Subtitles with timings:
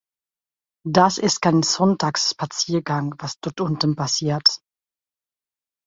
[0.89, 4.61] Das ist kein Sonntagsspaziergang, was dort unten passiert.